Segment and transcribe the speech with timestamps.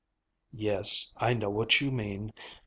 [0.55, 2.33] "Yes, I know what you mean.